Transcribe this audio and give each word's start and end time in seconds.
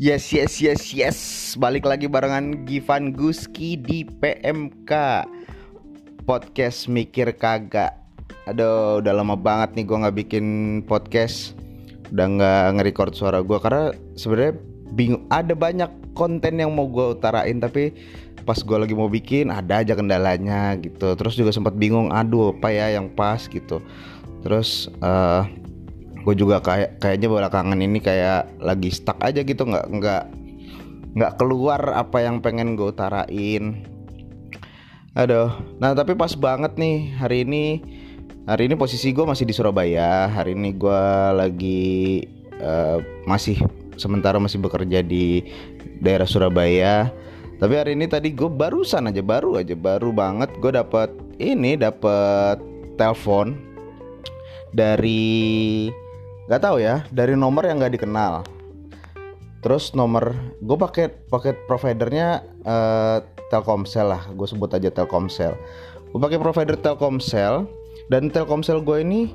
Yes, 0.00 0.32
yes, 0.32 0.64
yes, 0.64 0.96
yes. 0.96 1.18
Balik 1.60 1.84
lagi 1.84 2.08
barengan 2.08 2.64
Givan 2.64 3.12
Guski 3.12 3.76
di 3.76 4.08
PMK 4.08 4.88
Podcast 6.24 6.88
Mikir 6.88 7.36
Kagak. 7.36 8.00
Aduh, 8.48 9.04
udah 9.04 9.12
lama 9.12 9.36
banget 9.36 9.76
nih 9.76 9.84
gue 9.84 10.00
nggak 10.00 10.16
bikin 10.24 10.46
podcast. 10.88 11.52
Udah 12.16 12.32
nggak 12.32 12.80
nge-record 12.80 13.12
suara 13.12 13.44
gue 13.44 13.60
karena 13.60 13.92
sebenarnya 14.16 14.56
bingung. 14.96 15.28
Ada 15.28 15.52
banyak 15.52 16.16
konten 16.16 16.56
yang 16.56 16.72
mau 16.72 16.88
gue 16.88 17.20
utarain 17.20 17.60
tapi 17.60 17.92
pas 18.48 18.56
gue 18.56 18.78
lagi 18.80 18.96
mau 18.96 19.12
bikin 19.12 19.52
ada 19.52 19.84
aja 19.84 19.92
kendalanya 19.92 20.80
gitu. 20.80 21.12
Terus 21.12 21.36
juga 21.36 21.52
sempat 21.52 21.76
bingung, 21.76 22.08
aduh 22.08 22.56
apa 22.56 22.72
ya 22.72 22.96
yang 22.96 23.12
pas 23.12 23.44
gitu. 23.52 23.84
Terus 24.40 24.88
uh, 25.04 25.44
gue 26.20 26.34
juga 26.36 26.60
kayak 26.60 27.00
kayaknya 27.00 27.28
belakangan 27.32 27.80
ini 27.80 27.98
kayak 27.98 28.60
lagi 28.60 28.92
stuck 28.92 29.16
aja 29.24 29.40
gitu 29.40 29.64
nggak 29.64 29.86
nggak 29.88 30.22
nggak 31.16 31.32
keluar 31.40 31.80
apa 31.96 32.22
yang 32.22 32.44
pengen 32.44 32.76
gue 32.76 32.92
utarain. 32.92 33.84
Aduh 35.16 35.50
nah 35.80 35.96
tapi 35.96 36.14
pas 36.14 36.32
banget 36.36 36.76
nih 36.76 37.16
hari 37.18 37.42
ini 37.48 37.64
hari 38.44 38.68
ini 38.70 38.74
posisi 38.76 39.10
gue 39.10 39.24
masih 39.26 39.48
di 39.48 39.54
Surabaya 39.56 40.30
hari 40.30 40.54
ini 40.54 40.76
gue 40.76 41.04
lagi 41.34 42.24
uh, 42.62 43.00
masih 43.26 43.58
sementara 43.96 44.40
masih 44.40 44.60
bekerja 44.60 45.04
di 45.04 45.44
daerah 46.00 46.28
Surabaya. 46.28 47.12
Tapi 47.60 47.76
hari 47.76 47.92
ini 47.92 48.08
tadi 48.08 48.32
gue 48.32 48.48
barusan 48.48 49.12
aja 49.12 49.20
baru 49.20 49.60
aja 49.60 49.76
baru 49.76 50.16
banget 50.16 50.48
gue 50.64 50.72
dapat 50.72 51.12
ini 51.36 51.76
dapat 51.76 52.56
telepon 52.96 53.52
dari 54.72 55.88
nggak 56.50 56.66
tahu 56.66 56.82
ya 56.82 57.06
dari 57.14 57.38
nomor 57.38 57.62
yang 57.62 57.78
nggak 57.78 57.94
dikenal. 57.94 58.42
Terus 59.62 59.94
nomor 59.94 60.34
gue 60.58 60.74
pakai 60.74 61.06
paket 61.30 61.54
providernya 61.70 62.42
uh, 62.66 63.22
Telkomsel 63.54 64.10
lah 64.10 64.26
gue 64.34 64.46
sebut 64.50 64.66
aja 64.74 64.90
Telkomsel. 64.90 65.54
Gue 66.10 66.18
pakai 66.18 66.42
provider 66.42 66.74
Telkomsel 66.74 67.70
dan 68.10 68.34
Telkomsel 68.34 68.82
gue 68.82 68.98
ini 68.98 69.30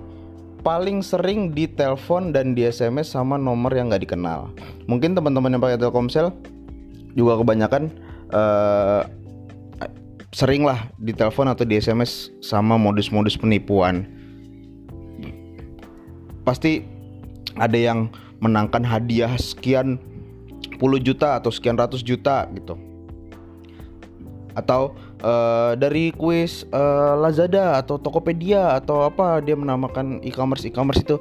paling 0.60 1.00
sering 1.00 1.56
ditelepon 1.56 2.36
dan 2.36 2.52
di 2.52 2.68
SMS 2.68 3.16
sama 3.16 3.40
nomor 3.40 3.72
yang 3.72 3.88
nggak 3.88 4.12
dikenal. 4.12 4.52
Mungkin 4.92 5.16
teman-teman 5.16 5.56
yang 5.56 5.64
pakai 5.64 5.80
Telkomsel 5.80 6.36
juga 7.16 7.40
kebanyakan 7.40 7.96
uh, 8.36 9.08
sering 10.36 10.68
lah 10.68 10.92
ditelepon 11.00 11.48
atau 11.48 11.64
di 11.64 11.80
SMS 11.80 12.28
sama 12.44 12.76
modus-modus 12.76 13.40
penipuan. 13.40 14.04
Pasti 16.44 16.95
ada 17.56 17.78
yang 17.78 18.12
menangkan 18.44 18.84
hadiah 18.84 19.32
sekian 19.40 19.98
puluh 20.78 21.00
juta 21.00 21.40
atau 21.40 21.50
sekian 21.52 21.80
ratus 21.80 22.04
juta 22.04 22.48
gitu. 22.52 22.76
Atau 24.56 24.96
uh, 25.24 25.76
dari 25.76 26.16
kuis 26.16 26.64
uh, 26.72 27.16
Lazada 27.20 27.80
atau 27.80 28.00
Tokopedia 28.00 28.80
atau 28.80 29.04
apa 29.04 29.44
dia 29.44 29.56
menamakan 29.56 30.24
e-commerce 30.24 30.68
e-commerce 30.68 31.04
itu. 31.04 31.20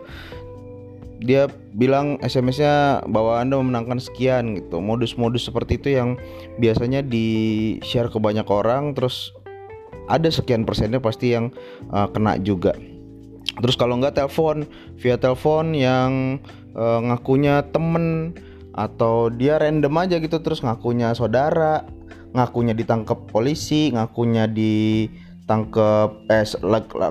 Dia 1.24 1.48
bilang 1.72 2.20
SMS-nya 2.20 3.06
bahwa 3.08 3.40
Anda 3.40 3.56
memenangkan 3.56 3.96
sekian 3.96 4.60
gitu. 4.60 4.82
Modus-modus 4.82 5.48
seperti 5.48 5.80
itu 5.80 5.96
yang 5.96 6.20
biasanya 6.60 7.00
di 7.00 7.26
share 7.80 8.12
ke 8.12 8.20
banyak 8.20 8.44
orang 8.44 8.92
terus 8.92 9.32
ada 10.04 10.28
sekian 10.28 10.68
persennya 10.68 11.00
pasti 11.00 11.32
yang 11.32 11.48
uh, 11.88 12.04
kena 12.12 12.36
juga 12.36 12.76
terus 13.62 13.78
kalau 13.78 13.98
nggak 13.98 14.18
telepon 14.18 14.66
via 14.98 15.18
telepon 15.18 15.74
yang 15.74 16.42
uh, 16.74 17.00
ngakunya 17.02 17.62
temen 17.70 18.34
atau 18.74 19.30
dia 19.30 19.58
random 19.62 19.94
aja 20.02 20.18
gitu 20.18 20.42
terus 20.42 20.58
ngakunya 20.62 21.14
saudara 21.14 21.86
ngakunya 22.34 22.74
ditangkap 22.74 23.30
polisi 23.30 23.94
ngakunya 23.94 24.50
ditangkap 24.50 26.18
eh 26.26 26.42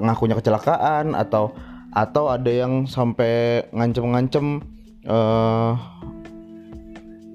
ngakunya 0.04 0.36
kecelakaan 0.36 1.16
atau 1.16 1.56
atau 1.94 2.28
ada 2.28 2.50
yang 2.50 2.90
sampai 2.90 3.64
ngancem-ngancem 3.72 4.66
uh, 5.08 5.78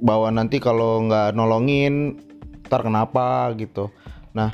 bahwa 0.03 0.29
nanti 0.31 0.59
kalau 0.63 1.07
nggak 1.07 1.35
nolongin 1.35 2.19
ntar 2.69 2.85
kenapa 2.85 3.55
gitu. 3.57 3.89
Nah 4.35 4.53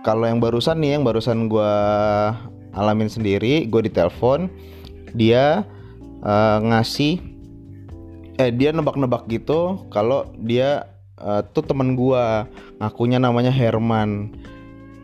kalau 0.00 0.24
yang 0.24 0.40
barusan 0.40 0.80
nih 0.80 0.96
yang 0.96 1.04
barusan 1.04 1.50
gue 1.50 1.74
alamin 2.74 3.10
sendiri 3.10 3.66
gue 3.66 3.82
ditelepon 3.90 4.46
dia 5.14 5.66
uh, 6.22 6.58
ngasih 6.62 7.18
eh 8.40 8.50
dia 8.54 8.72
nebak-nebak 8.72 9.28
gitu 9.28 9.84
kalau 9.92 10.32
dia 10.40 10.88
uh, 11.20 11.44
tuh 11.44 11.64
temen 11.64 11.94
gue 11.94 12.24
ngakunya 12.80 13.20
namanya 13.20 13.52
Herman. 13.52 14.32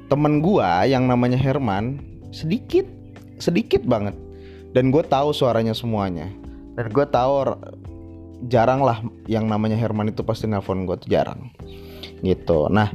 Temen 0.06 0.38
gue 0.38 0.68
yang 0.86 1.10
namanya 1.10 1.36
Herman 1.36 1.98
sedikit 2.30 2.86
sedikit 3.36 3.82
banget 3.84 4.14
dan 4.72 4.88
gue 4.88 5.02
tahu 5.04 5.36
suaranya 5.36 5.76
semuanya. 5.76 6.30
Dan 6.76 6.92
gue 6.92 7.06
tahu 7.08 7.56
jarang 8.48 8.84
lah 8.84 9.00
yang 9.28 9.48
namanya 9.48 9.76
Herman 9.76 10.12
itu 10.12 10.20
pasti 10.24 10.48
nelpon 10.48 10.88
gue 10.88 10.96
tuh 10.96 11.10
jarang 11.12 11.52
gitu. 12.24 12.72
Nah 12.72 12.88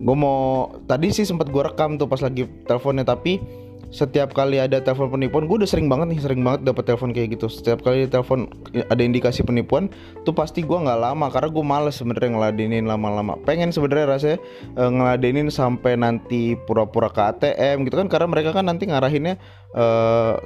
gue 0.00 0.16
mau 0.16 0.70
tadi 0.86 1.12
sih 1.12 1.26
sempat 1.26 1.50
gue 1.50 1.62
rekam 1.62 1.98
tuh 1.98 2.06
pas 2.06 2.22
lagi 2.22 2.46
teleponnya 2.64 3.04
tapi 3.04 3.42
setiap 3.90 4.30
kali 4.30 4.62
ada 4.62 4.78
telepon 4.78 5.10
penipuan 5.10 5.50
gue 5.50 5.66
udah 5.66 5.66
sering 5.66 5.90
banget 5.90 6.14
nih 6.14 6.20
sering 6.22 6.46
banget 6.46 6.62
dapat 6.62 6.86
telepon 6.86 7.10
kayak 7.10 7.34
gitu. 7.34 7.50
Setiap 7.50 7.82
kali 7.82 8.06
telepon 8.06 8.46
ada 8.70 9.02
indikasi 9.02 9.42
penipuan 9.42 9.90
tuh 10.22 10.30
pasti 10.30 10.62
gue 10.62 10.78
nggak 10.78 11.00
lama 11.02 11.26
karena 11.26 11.50
gue 11.50 11.64
males 11.66 11.98
sebenarnya 11.98 12.38
ngeladenin 12.38 12.86
lama-lama. 12.86 13.34
Pengen 13.42 13.74
sebenarnya 13.74 14.06
rasanya 14.14 14.38
e, 14.78 14.82
ngeladenin 14.86 15.50
sampai 15.50 15.98
nanti 15.98 16.54
pura-pura 16.70 17.10
ke 17.10 17.18
ATM 17.18 17.90
gitu 17.90 17.98
kan 17.98 18.06
karena 18.06 18.26
mereka 18.30 18.54
kan 18.54 18.70
nanti 18.70 18.86
ngarahinnya 18.86 19.34
e, 19.74 19.84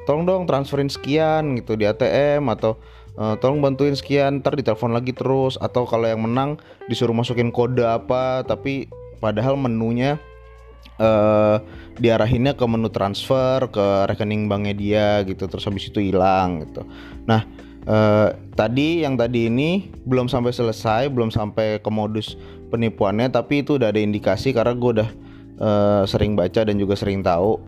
tolong 0.09 0.25
dong 0.25 0.43
transferin 0.49 0.89
sekian 0.89 1.61
gitu 1.61 1.77
di 1.77 1.85
ATM 1.85 2.49
atau 2.49 2.81
e, 3.13 3.37
tolong 3.45 3.61
bantuin 3.61 3.93
sekian 3.93 4.41
ntar 4.41 4.57
ditelepon 4.57 4.97
lagi 4.97 5.13
terus. 5.13 5.61
Atau 5.61 5.85
kalau 5.85 6.09
yang 6.09 6.25
menang 6.25 6.57
disuruh 6.89 7.13
masukin 7.13 7.53
kode 7.53 7.85
apa 7.85 8.41
tapi 8.49 8.89
padahal 9.21 9.61
menunya 9.61 10.17
uh, 10.99 11.59
diarahinnya 11.99 12.59
ke 12.59 12.65
menu 12.67 12.91
transfer 12.91 13.71
ke 13.71 13.87
rekening 14.11 14.51
banknya 14.51 14.75
dia 14.75 15.09
gitu 15.27 15.47
terus 15.47 15.65
habis 15.67 15.89
itu 15.89 16.03
hilang 16.03 16.67
gitu. 16.67 16.83
Nah 17.27 17.47
uh, 17.87 18.35
tadi 18.59 19.07
yang 19.07 19.15
tadi 19.15 19.47
ini 19.51 19.91
belum 20.07 20.27
sampai 20.27 20.51
selesai 20.51 21.11
belum 21.11 21.31
sampai 21.31 21.79
ke 21.83 21.91
modus 21.91 22.35
penipuannya 22.71 23.31
tapi 23.31 23.63
itu 23.63 23.79
udah 23.79 23.95
ada 23.95 24.01
indikasi 24.03 24.51
karena 24.51 24.75
gue 24.75 24.91
udah 25.01 25.11
uh, 25.63 26.03
sering 26.07 26.35
baca 26.35 26.67
dan 26.67 26.77
juga 26.79 26.99
sering 26.99 27.23
tahu 27.23 27.63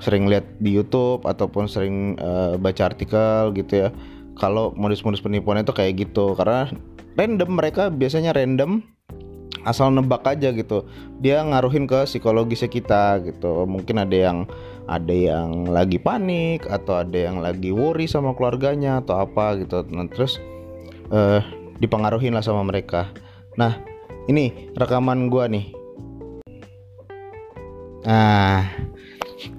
sering 0.00 0.28
lihat 0.28 0.44
di 0.60 0.76
YouTube 0.76 1.24
ataupun 1.24 1.64
sering 1.68 2.20
uh, 2.20 2.60
baca 2.60 2.92
artikel 2.92 3.52
gitu 3.56 3.86
ya. 3.86 3.88
Kalau 4.36 4.76
modus-modus 4.76 5.24
penipuannya 5.24 5.64
itu 5.64 5.72
kayak 5.72 5.92
gitu 5.96 6.36
karena 6.36 6.68
random 7.16 7.56
mereka 7.56 7.88
biasanya 7.88 8.36
random 8.36 8.84
asal 9.66 9.90
nebak 9.90 10.22
aja 10.22 10.54
gitu. 10.54 10.86
Dia 11.18 11.42
ngaruhin 11.42 11.90
ke 11.90 12.06
psikologisnya 12.06 12.70
kita 12.70 13.18
gitu. 13.26 13.66
Mungkin 13.66 13.98
ada 13.98 14.14
yang 14.14 14.38
ada 14.86 15.10
yang 15.10 15.66
lagi 15.66 15.98
panik 15.98 16.62
atau 16.70 17.02
ada 17.02 17.18
yang 17.18 17.42
lagi 17.42 17.74
worry 17.74 18.06
sama 18.06 18.32
keluarganya 18.38 19.02
atau 19.02 19.18
apa 19.18 19.58
gitu. 19.58 19.82
Nah, 19.90 20.06
terus 20.06 20.38
uh, 21.10 21.42
dipengaruhin 21.82 22.32
lah 22.32 22.46
sama 22.46 22.62
mereka. 22.62 23.10
Nah 23.58 23.74
ini 24.30 24.70
rekaman 24.78 25.26
gua 25.26 25.50
nih. 25.50 25.74
Nah 28.06 28.70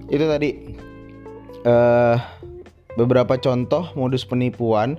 itu 0.08 0.24
tadi. 0.24 0.52
Uh, 1.68 2.16
beberapa 2.98 3.38
contoh 3.38 3.94
modus 3.94 4.26
penipuan. 4.26 4.98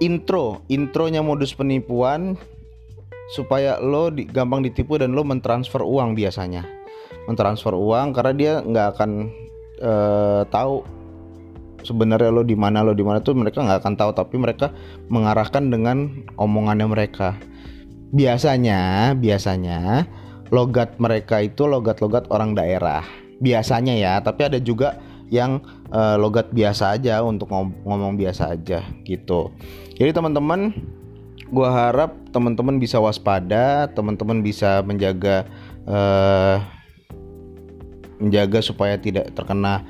Intro 0.00 0.64
intronya 0.72 1.20
modus 1.20 1.52
penipuan 1.52 2.40
supaya 3.30 3.78
lo 3.78 4.10
di, 4.10 4.26
gampang 4.26 4.66
ditipu 4.66 4.98
dan 4.98 5.14
lo 5.14 5.22
mentransfer 5.22 5.80
uang 5.80 6.18
biasanya. 6.18 6.66
Mentransfer 7.30 7.72
uang 7.72 8.10
karena 8.10 8.32
dia 8.34 8.52
nggak 8.58 8.86
akan 8.98 9.10
uh, 9.82 10.42
tahu 10.50 10.82
sebenarnya 11.86 12.34
lo 12.34 12.42
di 12.42 12.58
mana 12.58 12.82
lo 12.82 12.92
di 12.92 13.06
mana 13.06 13.22
tuh 13.22 13.38
mereka 13.38 13.62
nggak 13.62 13.80
akan 13.86 13.94
tahu 13.96 14.10
tapi 14.12 14.34
mereka 14.36 14.74
mengarahkan 15.08 15.70
dengan 15.70 16.26
omongannya 16.36 16.90
mereka. 16.90 17.38
Biasanya 18.10 19.14
biasanya 19.14 20.10
logat 20.50 20.98
mereka 20.98 21.38
itu 21.38 21.70
logat-logat 21.70 22.26
orang 22.34 22.58
daerah. 22.58 23.06
Biasanya 23.38 23.94
ya 23.94 24.18
tapi 24.18 24.50
ada 24.50 24.58
juga 24.58 24.98
yang 25.30 25.62
uh, 25.94 26.18
logat 26.18 26.50
biasa 26.50 26.98
aja 26.98 27.22
untuk 27.22 27.54
ngom 27.54 27.70
ngomong 27.86 28.18
biasa 28.18 28.58
aja 28.58 28.82
gitu. 29.06 29.54
Jadi 29.94 30.10
teman-teman 30.10 30.74
gue 31.50 31.68
harap 31.68 32.14
teman-teman 32.30 32.78
bisa 32.78 33.02
waspada, 33.02 33.90
teman-teman 33.90 34.40
bisa 34.40 34.80
menjaga 34.86 35.44
uh, 35.84 36.62
menjaga 38.22 38.62
supaya 38.62 38.94
tidak 38.96 39.34
terkena 39.34 39.82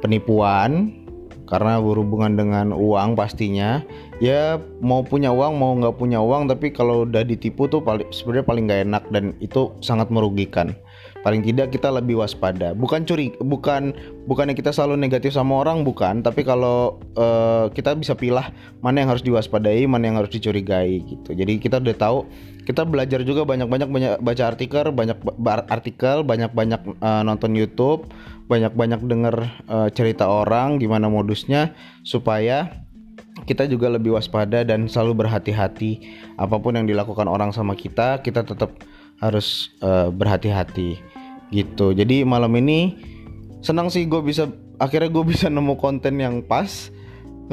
penipuan. 0.00 0.98
Karena 1.42 1.76
berhubungan 1.84 2.32
dengan 2.32 2.72
uang 2.72 3.12
pastinya. 3.12 3.84
Ya 4.24 4.56
mau 4.80 5.04
punya 5.04 5.36
uang 5.36 5.60
mau 5.60 5.76
nggak 5.76 6.00
punya 6.00 6.24
uang 6.24 6.48
tapi 6.48 6.72
kalau 6.72 7.04
udah 7.04 7.20
ditipu 7.28 7.68
tuh 7.68 7.84
paling 7.84 8.08
sebenarnya 8.08 8.46
paling 8.48 8.64
nggak 8.64 8.82
enak 8.88 9.04
dan 9.12 9.36
itu 9.36 9.76
sangat 9.84 10.08
merugikan 10.08 10.72
paling 11.22 11.40
tidak 11.42 11.70
kita 11.70 11.88
lebih 11.88 12.18
waspada. 12.18 12.74
Bukan 12.74 13.06
curi 13.06 13.32
bukan 13.38 13.94
bukannya 14.26 14.54
kita 14.58 14.74
selalu 14.74 14.98
negatif 14.98 15.34
sama 15.34 15.62
orang 15.62 15.86
bukan. 15.86 16.20
Tapi 16.20 16.42
kalau 16.42 16.98
uh, 17.14 17.70
kita 17.70 17.94
bisa 17.94 18.18
pilih 18.18 18.44
mana 18.82 19.02
yang 19.02 19.10
harus 19.10 19.22
diwaspadai 19.22 19.86
mana 19.86 20.10
yang 20.10 20.18
harus 20.18 20.34
dicurigai 20.34 21.02
gitu. 21.06 21.30
Jadi 21.32 21.62
kita 21.62 21.78
udah 21.78 21.96
tahu 21.96 22.18
kita 22.66 22.86
belajar 22.86 23.22
juga 23.26 23.42
banyak-banyak 23.42 23.88
banyak 23.90 24.12
baca 24.22 24.42
artikel 24.46 24.94
banyak 24.94 25.18
artikel 25.70 26.22
banyak-banyak 26.22 26.80
uh, 27.02 27.22
nonton 27.26 27.54
YouTube 27.58 28.06
banyak-banyak 28.46 29.00
denger 29.06 29.36
uh, 29.70 29.88
cerita 29.94 30.28
orang 30.28 30.76
gimana 30.76 31.08
modusnya 31.08 31.72
supaya 32.02 32.84
kita 33.48 33.66
juga 33.66 33.88
lebih 33.88 34.14
waspada 34.14 34.62
dan 34.62 34.86
selalu 34.86 35.24
berhati-hati. 35.24 36.04
Apa 36.36 36.60
pun 36.60 36.76
yang 36.76 36.86
dilakukan 36.86 37.26
orang 37.26 37.50
sama 37.50 37.74
kita 37.74 38.20
kita 38.20 38.46
tetap 38.46 38.76
harus 39.22 39.70
uh, 39.82 40.10
berhati-hati 40.10 41.11
gitu. 41.52 41.92
Jadi 41.92 42.24
malam 42.24 42.50
ini 42.56 42.96
senang 43.62 43.92
sih 43.92 44.08
gue 44.08 44.18
bisa 44.24 44.48
akhirnya 44.80 45.12
gue 45.12 45.24
bisa 45.28 45.46
nemu 45.52 45.76
konten 45.78 46.18
yang 46.18 46.40
pas. 46.42 46.88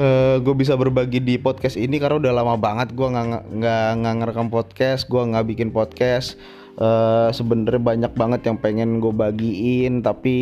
eh, 0.00 0.36
gue 0.40 0.54
bisa 0.56 0.74
berbagi 0.80 1.20
di 1.20 1.36
podcast 1.36 1.76
ini 1.76 2.00
karena 2.00 2.16
udah 2.16 2.32
lama 2.32 2.54
banget 2.56 2.96
gue 2.96 3.04
nggak 3.04 3.52
nggak 3.52 3.88
nggak 4.00 4.14
ngerekam 4.22 4.48
podcast 4.48 5.06
gue 5.06 5.20
nggak 5.20 5.46
bikin 5.52 5.68
podcast. 5.70 6.40
Uh, 6.80 7.28
sebenarnya 7.36 7.82
banyak 7.82 8.12
banget 8.16 8.40
yang 8.48 8.56
pengen 8.56 9.04
gue 9.04 9.12
bagiin 9.12 10.00
tapi 10.00 10.36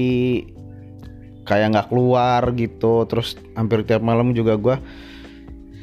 kayak 1.43 1.75
nggak 1.75 1.88
keluar 1.90 2.46
gitu. 2.55 3.02
Terus 3.10 3.34
hampir 3.58 3.82
tiap 3.82 4.06
malam 4.06 4.31
juga 4.32 4.55
gue 4.55 4.76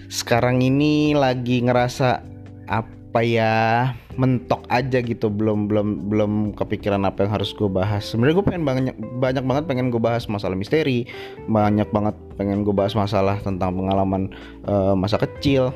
sekarang 0.08 0.62
ini 0.64 1.18
lagi 1.18 1.60
ngerasa 1.66 2.24
apa 2.72 2.95
ya 3.22 3.94
mentok 4.18 4.66
aja 4.68 5.00
gitu. 5.00 5.30
Belum 5.30 5.70
belum 5.70 6.10
belum 6.10 6.32
kepikiran 6.58 7.04
apa 7.06 7.28
yang 7.28 7.32
harus 7.38 7.54
gue 7.54 7.70
bahas. 7.70 8.04
Sebenarnya 8.08 8.42
gue 8.42 8.46
pengen 8.48 8.64
banyak 8.66 8.96
banyak 9.22 9.44
banget 9.46 9.64
pengen 9.70 9.88
gue 9.94 10.02
bahas 10.02 10.26
masalah 10.26 10.58
misteri. 10.58 11.06
Banyak 11.48 11.94
banget 11.94 12.16
pengen 12.36 12.66
gue 12.66 12.74
bahas 12.76 12.98
masalah 12.98 13.38
tentang 13.40 13.76
pengalaman 13.78 14.34
uh, 14.66 14.98
masa 14.98 15.22
kecil 15.22 15.72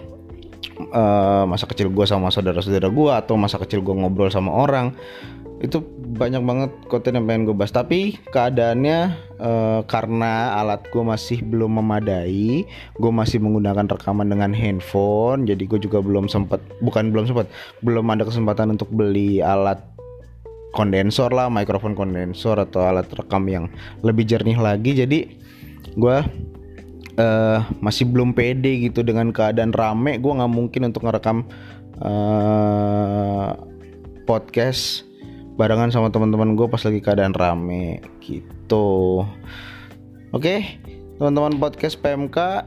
uh, 0.91 1.43
masa 1.45 1.67
kecil 1.67 1.91
gue 1.91 2.05
sama 2.07 2.31
saudara-saudara 2.31 2.87
gue 2.89 3.11
atau 3.11 3.35
masa 3.35 3.59
kecil 3.59 3.83
gue 3.83 3.95
ngobrol 3.95 4.31
sama 4.31 4.51
orang 4.51 4.95
itu 5.59 5.83
banyak 6.15 6.39
banget 6.39 6.71
konten 6.87 7.19
yang 7.19 7.27
pengen 7.27 7.43
gue 7.47 7.55
bahas. 7.55 7.75
Tapi 7.75 8.15
keadaannya 8.31 8.99
uh, 9.39 9.81
karena 9.87 10.55
alat 10.59 10.87
gue 10.91 11.03
masih 11.03 11.43
belum 11.43 11.79
memadai 11.83 12.63
gue 12.95 13.11
masih 13.11 13.43
menggunakan 13.43 13.87
rekaman 13.87 14.27
dengan 14.27 14.51
handphone 14.55 15.47
jadi 15.47 15.63
gue 15.63 15.79
juga 15.79 15.99
belum 16.03 16.27
sempat 16.27 16.63
bukan 16.83 17.11
belum 17.11 17.27
sempat 17.27 17.47
belum 17.83 18.05
ada 18.11 18.27
kesempatan 18.27 18.75
untuk 18.75 18.91
beli 18.91 19.43
alat 19.43 19.79
kondensor 20.71 21.33
lah 21.33 21.49
mikrofon 21.49 21.97
kondensor 21.97 22.61
atau 22.61 22.85
alat 22.85 23.09
rekam 23.09 23.43
yang 23.49 23.65
lebih 24.05 24.23
jernih 24.23 24.57
lagi. 24.59 24.93
Jadi 24.93 25.19
gue 25.97 26.17
uh, 27.17 27.59
masih 27.81 28.05
belum 28.07 28.37
pede 28.37 28.87
gitu 28.89 29.01
dengan 29.01 29.33
keadaan 29.33 29.73
rame. 29.73 30.21
Gue 30.21 30.31
nggak 30.37 30.51
mungkin 30.51 30.81
untuk 30.93 31.03
ngerekam 31.09 31.43
uh, 32.05 33.57
podcast 34.29 35.08
barengan 35.59 35.91
sama 35.91 36.07
teman-teman 36.07 36.55
gue 36.55 36.71
pas 36.71 36.79
lagi 36.79 37.03
keadaan 37.03 37.35
rame 37.35 37.99
gitu. 38.23 39.27
Oke 40.31 40.79
teman-teman 41.19 41.59
podcast 41.59 41.99
PMK 41.99 42.63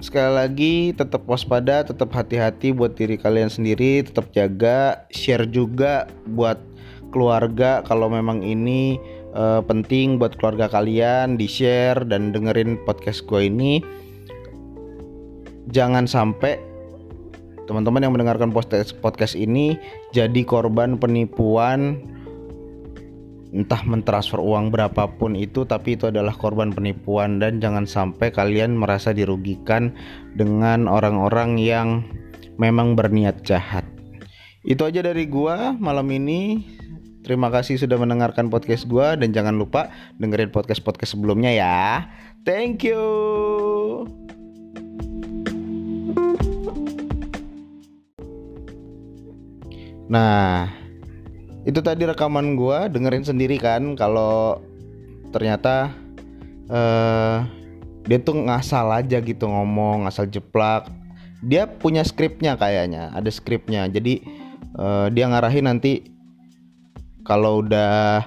sekali 0.00 0.32
lagi 0.32 0.74
tetap 0.96 1.28
waspada 1.28 1.84
tetap 1.84 2.08
hati-hati 2.16 2.72
buat 2.72 2.96
diri 2.96 3.20
kalian 3.20 3.52
sendiri 3.52 4.00
tetap 4.00 4.32
jaga 4.32 5.04
share 5.12 5.44
juga 5.44 6.08
buat 6.32 6.56
keluarga 7.12 7.84
kalau 7.84 8.08
memang 8.08 8.40
ini 8.40 8.96
uh, 9.36 9.60
penting 9.60 10.16
buat 10.16 10.32
keluarga 10.40 10.72
kalian 10.72 11.36
di 11.36 11.44
share 11.44 12.00
dan 12.08 12.32
dengerin 12.32 12.80
podcast 12.88 13.20
gue 13.28 13.52
ini. 13.52 13.84
Jangan 15.68 16.08
sampai 16.08 16.56
teman-teman 17.68 18.02
yang 18.02 18.16
mendengarkan 18.16 18.50
podcast 18.50 18.96
podcast 18.98 19.36
ini 19.36 19.76
jadi 20.16 20.42
korban 20.42 20.96
penipuan 20.96 22.00
entah 23.50 23.82
mentransfer 23.82 24.38
uang 24.38 24.70
berapapun 24.70 25.34
itu 25.34 25.66
tapi 25.66 25.98
itu 25.98 26.06
adalah 26.06 26.30
korban 26.34 26.70
penipuan 26.70 27.42
dan 27.42 27.58
jangan 27.58 27.82
sampai 27.86 28.30
kalian 28.30 28.78
merasa 28.78 29.10
dirugikan 29.10 29.90
dengan 30.38 30.86
orang-orang 30.86 31.58
yang 31.58 32.06
memang 32.56 32.94
berniat 32.94 33.42
jahat. 33.42 33.82
Itu 34.62 34.86
aja 34.86 35.02
dari 35.02 35.26
gua 35.26 35.74
malam 35.74 36.06
ini. 36.14 36.62
Terima 37.20 37.52
kasih 37.52 37.76
sudah 37.76 38.00
mendengarkan 38.00 38.48
podcast 38.48 38.88
gua 38.88 39.12
dan 39.12 39.34
jangan 39.36 39.56
lupa 39.56 39.92
dengerin 40.16 40.48
podcast-podcast 40.54 41.18
sebelumnya 41.18 41.52
ya. 41.52 42.08
Thank 42.48 42.88
you. 42.88 43.04
Nah, 50.10 50.79
itu 51.68 51.80
tadi 51.84 52.08
rekaman 52.08 52.56
gue 52.56 52.78
dengerin 52.88 53.24
sendiri 53.24 53.60
kan 53.60 53.92
kalau 53.92 54.64
ternyata 55.28 55.92
uh, 56.72 57.44
dia 58.08 58.18
tuh 58.18 58.48
ngasal 58.48 58.88
aja 58.96 59.20
gitu 59.20 59.44
ngomong 59.44 60.08
ngasal 60.08 60.26
jeplak. 60.26 60.88
Dia 61.40 61.68
punya 61.68 62.04
skripnya 62.04 62.56
kayaknya 62.56 63.12
ada 63.12 63.28
skripnya. 63.28 63.88
Jadi 63.88 64.24
uh, 64.76 65.12
dia 65.12 65.28
ngarahin 65.28 65.68
nanti 65.68 66.08
kalau 67.24 67.60
udah 67.60 68.24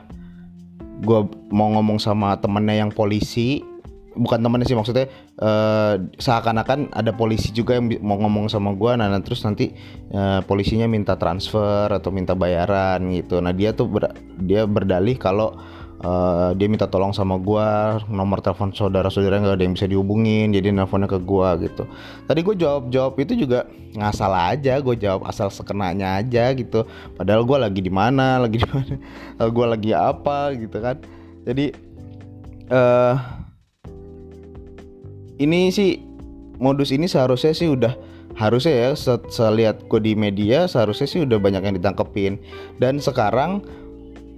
gue 1.03 1.19
mau 1.49 1.73
ngomong 1.73 1.97
sama 1.97 2.37
temennya 2.37 2.85
yang 2.85 2.91
polisi 2.93 3.65
bukan 4.13 4.39
temennya 4.41 4.67
sih 4.69 4.77
maksudnya 4.77 5.09
uh, 5.41 5.97
seakan-akan 6.17 6.93
ada 6.93 7.11
polisi 7.13 7.49
juga 7.49 7.77
yang 7.77 7.89
mau 8.01 8.17
ngomong 8.21 8.49
sama 8.49 8.73
gue 8.73 8.91
nah, 8.97 9.09
nah 9.09 9.21
terus 9.21 9.41
nanti 9.45 9.73
uh, 10.13 10.41
polisinya 10.45 10.85
minta 10.85 11.17
transfer 11.17 11.89
atau 11.89 12.09
minta 12.13 12.37
bayaran 12.37 13.01
gitu. 13.13 13.41
Nah 13.41 13.51
dia 13.51 13.73
tuh 13.73 13.89
ber, 13.89 14.13
dia 14.41 14.69
berdalih 14.69 15.17
kalau 15.17 15.57
uh, 16.03 16.51
dia 16.53 16.67
minta 16.69 16.85
tolong 16.85 17.15
sama 17.15 17.39
gue 17.39 17.67
nomor 18.11 18.43
telepon 18.43 18.69
saudara-saudara 18.75 19.41
nggak 19.41 19.55
ada 19.57 19.63
yang 19.63 19.75
bisa 19.75 19.87
dihubungin 19.89 20.53
jadi 20.53 20.69
nelfonnya 20.69 21.09
ke 21.09 21.19
gue 21.23 21.49
gitu. 21.69 21.83
Tadi 22.27 22.39
gue 22.43 22.55
jawab 22.59 22.91
jawab 22.93 23.13
itu 23.17 23.33
juga 23.33 23.65
ngasal 23.97 24.31
aja 24.33 24.77
gue 24.77 24.95
jawab 24.99 25.25
asal 25.25 25.49
sekenanya 25.49 26.21
aja 26.21 26.53
gitu. 26.53 26.85
Padahal 27.17 27.47
gue 27.47 27.57
lagi 27.57 27.81
di 27.81 27.91
mana 27.91 28.43
lagi 28.43 28.61
di 28.61 28.67
mana 28.69 28.93
gue 29.55 29.65
lagi 29.65 29.91
apa 29.95 30.53
gitu 30.53 30.77
kan. 30.77 30.97
Jadi 31.43 31.65
uh, 32.71 33.42
ini 35.41 35.73
sih 35.73 36.01
modus 36.61 36.93
ini 36.93 37.09
seharusnya 37.09 37.53
sih 37.55 37.69
udah 37.69 37.93
harusnya 38.33 38.73
ya 38.73 38.89
saya 39.29 39.51
lihat 39.53 39.85
gue 39.85 40.01
di 40.01 40.17
media 40.17 40.65
seharusnya 40.65 41.05
sih 41.05 41.21
udah 41.25 41.37
banyak 41.37 41.61
yang 41.61 41.75
ditangkepin. 41.77 42.41
Dan 42.81 42.97
sekarang 42.97 43.61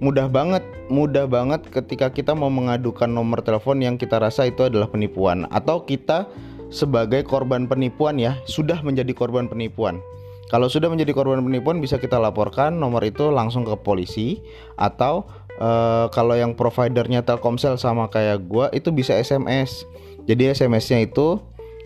mudah 0.00 0.28
banget 0.28 0.60
mudah 0.92 1.24
banget 1.24 1.64
ketika 1.72 2.12
kita 2.12 2.36
mau 2.36 2.52
mengadukan 2.52 3.08
nomor 3.08 3.40
telepon 3.40 3.80
yang 3.80 3.96
kita 3.96 4.20
rasa 4.20 4.48
itu 4.48 4.68
adalah 4.68 4.88
penipuan. 4.88 5.48
Atau 5.48 5.88
kita 5.88 6.28
sebagai 6.68 7.24
korban 7.24 7.64
penipuan 7.64 8.20
ya 8.20 8.36
sudah 8.44 8.80
menjadi 8.84 9.12
korban 9.16 9.48
penipuan. 9.48 10.00
Kalau 10.46 10.70
sudah 10.70 10.86
menjadi 10.86 11.10
korban 11.10 11.42
penipuan 11.42 11.82
bisa 11.82 11.98
kita 11.98 12.22
laporkan 12.22 12.78
nomor 12.78 13.02
itu 13.02 13.34
langsung 13.34 13.66
ke 13.66 13.74
polisi. 13.82 14.44
Atau 14.78 15.26
uh, 15.58 16.06
kalau 16.14 16.38
yang 16.38 16.54
providernya 16.54 17.26
Telkomsel 17.26 17.80
sama 17.80 18.06
kayak 18.12 18.46
gue 18.46 18.66
itu 18.76 18.94
bisa 18.94 19.16
SMS 19.16 19.88
jadi 20.26 20.52
SMS-nya 20.52 21.06
itu 21.06 21.38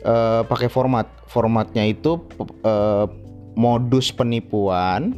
uh, 0.05 0.43
pakai 0.49 0.73
format. 0.73 1.07
Formatnya 1.29 1.85
itu 1.85 2.25
uh, 2.65 3.07
modus 3.55 4.11
penipuan. 4.11 5.15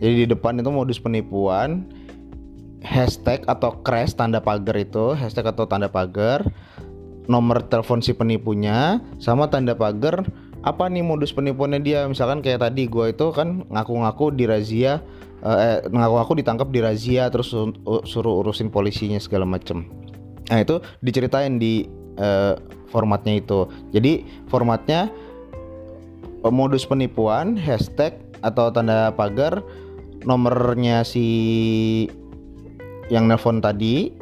Jadi 0.00 0.24
di 0.24 0.26
depan 0.28 0.56
itu 0.56 0.72
modus 0.72 0.96
penipuan. 0.96 1.84
Hashtag 2.80 3.44
atau 3.44 3.82
crash 3.84 4.16
tanda 4.16 4.40
pagar 4.40 4.76
itu, 4.78 5.16
hashtag 5.18 5.50
atau 5.50 5.66
tanda 5.66 5.90
pagar, 5.90 6.44
nomor 7.26 7.66
telepon 7.66 7.98
si 7.98 8.14
penipunya, 8.14 9.02
sama 9.18 9.50
tanda 9.50 9.74
pagar 9.74 10.22
apa 10.62 10.90
nih 10.90 11.02
modus 11.02 11.30
penipuannya 11.30 11.78
dia 11.78 12.00
misalkan 12.10 12.42
kayak 12.42 12.58
tadi 12.58 12.90
gue 12.90 13.14
itu 13.14 13.26
kan 13.30 13.62
ngaku-ngaku 13.70 14.34
di 14.34 14.50
razia 14.50 14.98
eh, 15.46 15.78
ngaku-ngaku 15.86 16.42
ditangkap 16.42 16.68
di 16.74 16.82
razia 16.82 17.30
terus 17.30 17.54
suruh 18.02 18.34
urusin 18.42 18.74
polisinya 18.74 19.22
segala 19.22 19.46
macem 19.46 19.86
nah 20.50 20.58
itu 20.58 20.82
diceritain 21.06 21.62
di 21.62 21.86
uh, 22.16 22.58
formatnya 22.90 23.40
itu. 23.40 23.68
Jadi 23.92 24.24
formatnya 24.50 25.08
modus 26.46 26.86
penipuan, 26.86 27.58
hashtag 27.58 28.14
atau 28.44 28.70
tanda 28.70 29.10
pagar, 29.10 29.64
nomornya 30.22 31.02
si 31.02 31.26
yang 33.10 33.26
nelpon 33.26 33.58
tadi, 33.58 34.14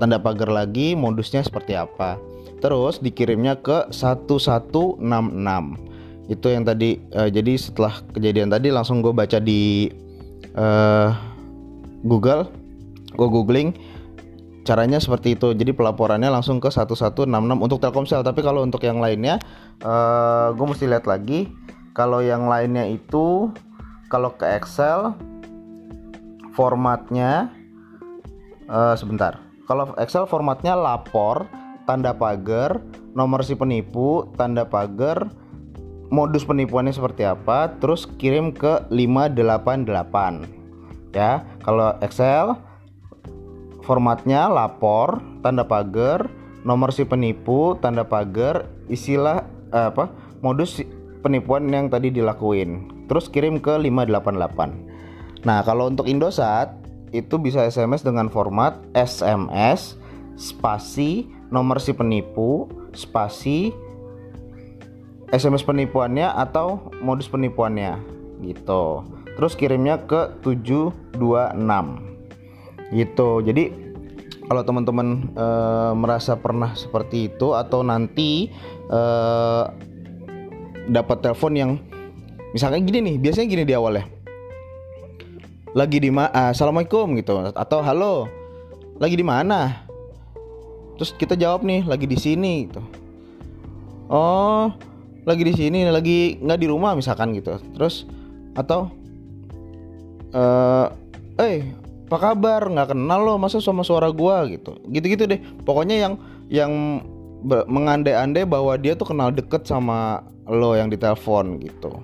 tanda 0.00 0.16
pagar 0.16 0.48
lagi, 0.48 0.96
modusnya 0.96 1.44
seperti 1.44 1.76
apa. 1.76 2.16
terus 2.58 2.98
dikirimnya 2.98 3.58
ke 3.62 3.86
1166 3.94 4.98
itu 6.28 6.46
yang 6.52 6.64
tadi 6.66 7.00
uh, 7.16 7.30
jadi 7.30 7.56
setelah 7.56 8.04
kejadian 8.12 8.52
tadi 8.52 8.68
langsung 8.68 9.00
gue 9.00 9.14
baca 9.16 9.40
di 9.40 9.88
uh, 10.58 11.14
Google 12.04 12.52
gue 13.16 13.28
googling 13.32 13.72
caranya 14.68 15.00
seperti 15.00 15.32
itu. 15.32 15.56
Jadi 15.56 15.72
pelaporannya 15.72 16.28
langsung 16.28 16.60
ke 16.60 16.68
1166 16.68 17.24
untuk 17.56 17.80
Telkomsel. 17.80 18.20
Tapi 18.20 18.44
kalau 18.44 18.60
untuk 18.60 18.84
yang 18.84 19.00
lainnya 19.00 19.40
uh, 19.80 20.52
gue 20.52 20.66
mesti 20.68 20.84
lihat 20.84 21.08
lagi. 21.08 21.48
Kalau 21.96 22.20
yang 22.20 22.46
lainnya 22.46 22.84
itu 22.84 23.48
kalau 24.12 24.36
ke 24.36 24.44
Excel 24.44 25.16
formatnya 26.52 27.48
uh, 28.68 28.92
sebentar. 28.92 29.40
Kalau 29.64 29.96
Excel 29.96 30.28
formatnya 30.28 30.76
lapor 30.76 31.48
tanda 31.88 32.12
pagar 32.12 32.84
nomor 33.16 33.40
si 33.40 33.56
penipu 33.56 34.28
tanda 34.36 34.68
pagar 34.68 35.32
modus 36.12 36.44
penipuannya 36.44 36.92
seperti 36.92 37.24
apa 37.24 37.72
terus 37.80 38.04
kirim 38.20 38.52
ke 38.52 38.84
588 38.92 41.16
ya 41.16 41.40
kalau 41.64 41.96
Excel 42.04 42.67
Formatnya 43.88 44.52
lapor, 44.52 45.24
tanda 45.40 45.64
pagar, 45.64 46.28
nomor 46.60 46.92
si 46.92 47.08
penipu, 47.08 47.80
tanda 47.80 48.04
pagar, 48.04 48.68
istilah 48.92 49.48
eh, 49.72 49.88
apa? 49.88 50.12
modus 50.44 50.84
penipuan 51.24 51.64
yang 51.72 51.88
tadi 51.88 52.12
dilakuin. 52.12 53.08
Terus 53.08 53.32
kirim 53.32 53.64
ke 53.64 53.80
588. 53.80 55.48
Nah, 55.48 55.64
kalau 55.64 55.88
untuk 55.88 56.04
Indosat 56.04 56.76
itu 57.16 57.40
bisa 57.40 57.64
SMS 57.64 58.04
dengan 58.04 58.28
format 58.28 58.76
SMS 58.92 59.96
spasi 60.36 61.24
nomor 61.48 61.80
si 61.80 61.96
penipu 61.96 62.68
spasi 62.92 63.72
SMS 65.32 65.64
penipuannya 65.64 66.28
atau 66.28 66.92
modus 67.00 67.28
penipuannya 67.28 68.00
gitu. 68.44 69.04
Terus 69.36 69.56
kirimnya 69.56 70.04
ke 70.08 70.36
726 70.44 72.07
gitu. 72.92 73.44
Jadi 73.44 73.70
kalau 74.48 74.64
teman-teman 74.64 75.28
e, 75.36 75.46
merasa 75.92 76.36
pernah 76.40 76.72
seperti 76.72 77.28
itu 77.28 77.52
atau 77.52 77.84
nanti 77.84 78.48
e, 78.88 79.00
dapat 80.88 81.20
telepon 81.20 81.52
yang 81.52 81.70
misalnya 82.56 82.80
gini 82.80 82.98
nih 83.04 83.16
biasanya 83.20 83.48
gini 83.48 83.64
di 83.68 83.76
awal 83.76 84.00
ya 84.00 84.04
lagi 85.76 86.00
di 86.00 86.08
mana 86.08 86.32
uh, 86.32 86.50
assalamualaikum 86.50 87.12
gitu. 87.20 87.52
Atau 87.52 87.84
halo 87.84 88.28
lagi 88.96 89.14
di 89.14 89.26
mana? 89.26 89.84
Terus 90.98 91.14
kita 91.14 91.38
jawab 91.38 91.62
nih 91.62 91.84
lagi 91.84 92.08
di 92.08 92.18
sini 92.18 92.66
gitu. 92.66 92.82
Oh 94.08 94.72
lagi 95.28 95.44
di 95.44 95.52
sini 95.52 95.84
lagi 95.84 96.40
nggak 96.40 96.58
di 96.58 96.66
rumah 96.66 96.96
misalkan 96.96 97.36
gitu. 97.36 97.60
Terus 97.76 98.08
atau 98.56 98.88
eh 100.32 100.86
eh 101.38 101.62
apa 102.08 102.32
kabar? 102.32 102.64
Nggak 102.72 102.96
kenal 102.96 103.20
lo 103.20 103.36
masa 103.36 103.60
sama 103.60 103.84
suara 103.84 104.08
gua 104.08 104.48
gitu. 104.48 104.80
Gitu-gitu 104.88 105.28
deh. 105.28 105.40
Pokoknya 105.68 106.08
yang 106.08 106.14
yang 106.48 106.72
mengandai-andai 107.68 108.48
bahwa 108.48 108.74
dia 108.80 108.96
tuh 108.96 109.12
kenal 109.12 109.28
deket 109.30 109.68
sama 109.68 110.24
lo 110.48 110.72
yang 110.72 110.88
ditelepon 110.88 111.60
gitu. 111.60 112.00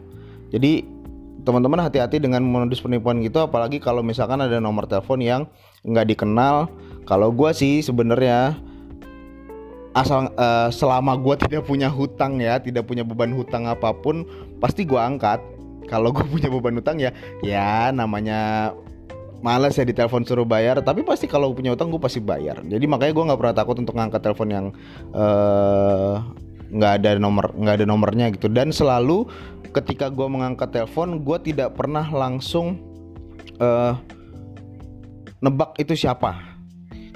Jadi 0.52 0.84
teman-teman 1.42 1.82
hati-hati 1.82 2.20
dengan 2.20 2.44
modus 2.44 2.78
penipuan 2.84 3.20
gitu 3.20 3.42
apalagi 3.42 3.82
kalau 3.82 4.00
misalkan 4.00 4.40
ada 4.40 4.61
nomor 4.61 4.84
telepon 4.84 5.25
yang 5.25 5.49
nggak 5.88 6.12
dikenal. 6.12 6.68
Kalau 7.08 7.32
gua 7.32 7.56
sih 7.56 7.80
sebenarnya 7.80 8.61
asal 9.96 10.28
uh, 10.37 10.68
selama 10.68 11.16
gua 11.16 11.34
tidak 11.42 11.64
punya 11.64 11.88
hutang 11.88 12.44
ya 12.44 12.61
tidak 12.61 12.84
punya 12.84 13.08
beban 13.08 13.32
hutang 13.32 13.64
apa 13.64 13.96
pun 13.96 14.28
pasti 14.61 14.84
gua 14.84 15.08
angkat. 15.08 15.40
Kalau 15.84 16.16
gue 16.16 16.25
punya 16.25 16.49
beban 16.49 16.80
hutang 16.80 16.96
ya 16.96 17.12
ya 17.44 17.92
namanya 17.92 18.73
males 19.45 19.77
ya 19.77 19.85
ditelepon 19.85 20.25
suruh 20.25 20.49
bayar. 20.49 20.81
Tapi 20.81 21.05
pasti 21.05 21.29
kalau 21.29 21.53
punya 21.53 21.77
utang 21.77 21.93
gue 21.93 22.01
pasti 22.01 22.25
bayar. 22.25 22.65
Jadi 22.65 22.89
makanya 22.89 23.13
gue 23.13 23.25
nggak 23.29 23.41
pernah 23.45 23.57
takut 23.61 23.77
untuk 23.77 23.93
ngangkat 23.93 24.21
telepon 24.25 24.49
yang 24.49 24.67
eh, 25.13 26.15
nggak 26.73 26.93
uh, 26.93 26.97
ada 26.97 27.11
nomor 27.21 27.53
nggak 27.53 27.75
ada 27.85 27.87
nomornya 27.87 28.33
gitu. 28.33 28.49
Dan 28.49 28.73
selalu 28.73 29.29
ketika 29.77 30.09
gue 30.09 30.25
mengangkat 30.25 30.73
telepon 30.73 31.21
gue 31.21 31.39
tidak 31.45 31.77
pernah 31.77 32.09
langsung 32.09 32.81
uh, 33.61 33.93
nebak 35.45 35.77
itu 35.77 35.93
siapa. 35.93 36.57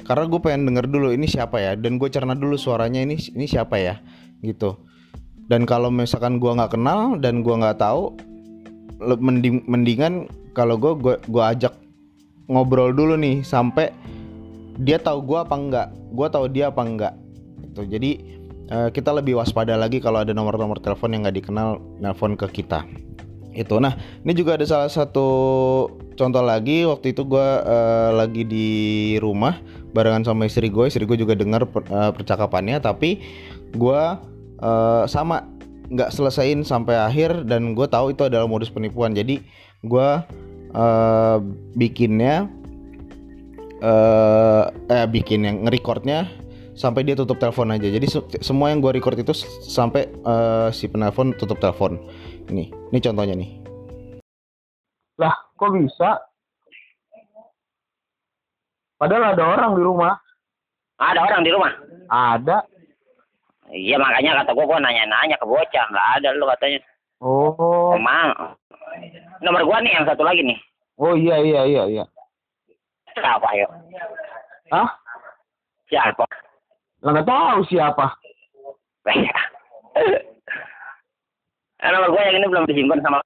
Karena 0.04 0.24
gue 0.28 0.40
pengen 0.40 0.68
denger 0.68 0.84
dulu 0.88 1.08
ini 1.16 1.24
siapa 1.24 1.56
ya? 1.60 1.72
Dan 1.80 1.96
gue 1.96 2.12
cerna 2.12 2.36
dulu 2.36 2.60
suaranya 2.60 3.00
ini 3.00 3.16
ini 3.32 3.48
siapa 3.48 3.80
ya? 3.80 4.04
Gitu. 4.44 4.76
Dan 5.48 5.64
kalau 5.64 5.88
misalkan 5.88 6.36
gue 6.36 6.52
nggak 6.52 6.76
kenal 6.76 7.16
dan 7.16 7.40
gue 7.40 7.56
nggak 7.56 7.80
tahu 7.80 8.12
mending, 9.00 9.64
mendingan 9.64 10.28
kalau 10.52 10.76
gue 10.76 10.92
gue 11.24 11.44
ajak 11.44 11.72
ngobrol 12.48 12.90
dulu 12.96 13.14
nih 13.14 13.44
sampai 13.44 13.92
dia 14.80 14.96
tahu 14.98 15.22
gue 15.22 15.38
apa 15.38 15.54
enggak 15.54 15.88
gue 16.12 16.26
tahu 16.32 16.46
dia 16.48 16.72
apa 16.72 16.82
enggak 16.82 17.14
itu 17.60 17.82
jadi 17.84 18.10
uh, 18.72 18.88
kita 18.90 19.10
lebih 19.12 19.36
waspada 19.36 19.76
lagi 19.76 20.00
kalau 20.00 20.24
ada 20.24 20.32
nomor-nomor 20.32 20.80
telepon 20.80 21.12
yang 21.12 21.28
nggak 21.28 21.44
dikenal 21.44 21.78
nelpon 22.00 22.34
ke 22.34 22.48
kita 22.62 22.88
itu 23.52 23.76
nah 23.82 23.94
ini 24.22 24.32
juga 24.32 24.56
ada 24.56 24.64
salah 24.64 24.90
satu 24.90 25.28
contoh 26.14 26.42
lagi 26.42 26.88
waktu 26.88 27.12
itu 27.12 27.26
gue 27.26 27.48
uh, 27.62 28.10
lagi 28.16 28.42
di 28.46 28.68
rumah 29.20 29.58
barengan 29.92 30.24
sama 30.24 30.46
istri 30.46 30.70
gue 30.72 30.88
istri 30.88 31.04
gue 31.04 31.18
juga 31.18 31.34
dengar 31.34 31.66
per, 31.66 31.84
uh, 31.90 32.14
percakapannya 32.14 32.78
tapi 32.78 33.20
gue 33.74 34.00
uh, 34.62 35.04
sama 35.10 35.58
nggak 35.88 36.12
selesaiin 36.12 36.62
sampai 36.68 37.00
akhir 37.00 37.48
dan 37.48 37.72
gue 37.72 37.86
tahu 37.88 38.12
itu 38.12 38.28
adalah 38.28 38.44
modus 38.44 38.68
penipuan. 38.68 39.16
Jadi 39.16 39.40
gue 39.84 40.08
uh, 40.74 41.38
bikinnya 41.76 42.48
uh, 43.80 44.68
eh 44.90 45.06
bikin 45.08 45.46
yang 45.46 45.56
ngerecordnya 45.64 46.28
sampai 46.78 47.02
dia 47.02 47.18
tutup 47.18 47.42
telepon 47.42 47.74
aja. 47.74 47.90
Jadi 47.90 48.06
semua 48.38 48.70
yang 48.70 48.78
gue 48.78 48.94
record 48.94 49.18
itu 49.18 49.34
sampai 49.66 50.06
uh, 50.22 50.70
si 50.70 50.86
penelpon 50.86 51.34
tutup 51.34 51.58
telepon. 51.58 51.98
Ini 52.48 52.70
ini 52.70 52.98
contohnya 53.02 53.34
nih. 53.34 53.50
Lah 55.18 55.34
kok 55.58 55.74
bisa? 55.74 56.22
Padahal 58.98 59.34
ada 59.34 59.44
orang 59.46 59.72
di 59.74 59.82
rumah. 59.82 60.14
Ada 60.98 61.18
orang 61.22 61.42
di 61.46 61.50
rumah? 61.54 61.72
Ada. 62.10 62.58
Iya 63.68 64.00
makanya 64.00 64.42
kata 64.42 64.50
gue 64.56 64.64
gue 64.64 64.78
nanya-nanya 64.78 65.36
ke 65.38 65.46
bocah. 65.46 65.84
Nggak 65.90 66.08
ada 66.18 66.28
lo 66.34 66.46
katanya. 66.54 66.78
Oh. 67.18 67.94
Emang 67.94 68.54
Nomor 69.42 69.62
gua 69.66 69.78
nih 69.82 69.94
yang 69.94 70.06
satu 70.06 70.22
lagi 70.26 70.42
nih. 70.42 70.58
Oh 70.98 71.14
iya 71.14 71.38
iya 71.38 71.62
iya 71.66 71.82
iya. 71.86 72.04
Siapa 73.14 73.48
ya? 73.54 73.66
Hah? 74.74 74.88
Siapa? 75.86 76.24
Nggak 77.02 77.26
tahu 77.26 77.58
siapa. 77.70 78.06
eh, 81.78 81.90
nomor 81.94 82.10
gua 82.10 82.22
yang 82.26 82.42
ini 82.42 82.46
belum 82.50 82.66
disimpan 82.66 83.00
sama. 83.02 83.18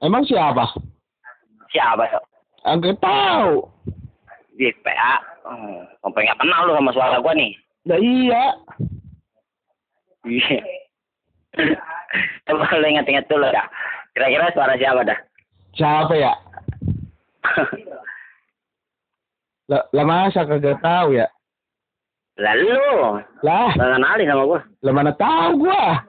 Emang 0.00 0.24
siapa? 0.24 0.64
Siapa 1.68 2.04
so? 2.08 2.20
Enggak 2.64 2.96
tahu. 3.02 3.68
Di 4.56 4.72
PA. 4.82 5.20
Hmm, 5.48 5.86
sampai 6.04 6.28
nggak 6.28 6.40
kenal 6.40 6.60
lu 6.68 6.76
sama 6.76 6.90
suara 6.92 7.16
gua 7.20 7.32
nih. 7.36 7.52
Nah, 7.88 7.98
iya. 8.00 8.44
Iya. 10.28 10.58
Coba 12.48 12.64
lu 12.80 12.86
ingat-ingat 12.88 13.28
dulu 13.28 13.48
dah. 13.48 13.68
Kira-kira 14.18 14.50
suara 14.50 14.74
siapa 14.74 15.06
dah? 15.06 15.18
Siapa 15.78 16.14
ya? 16.18 16.34
lah, 19.70 19.86
lah 19.94 20.04
masa 20.10 20.42
kagak 20.42 20.82
tahu 20.82 21.14
ya? 21.14 21.30
Lalu. 22.34 23.22
Lah. 23.46 23.70
Lah 23.78 23.94
kenali 23.94 24.26
sama 24.26 24.42
gua. 24.42 24.60
Lah 24.82 24.90
mana 24.90 25.14
tahu 25.14 25.62
gua. 25.62 26.02